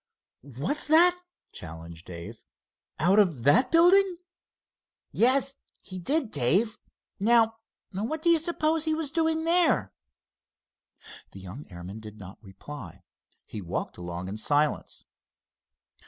[0.41, 1.15] "What's that!"
[1.51, 2.43] challenged Dave.
[2.97, 4.17] "Out of that building?"
[5.11, 6.79] "Yes, he did, Dave.
[7.19, 7.57] Now
[7.91, 9.93] what do you suppose he was doing there?"
[11.33, 13.03] The young airman did not reply.
[13.45, 15.05] He walked along in silence.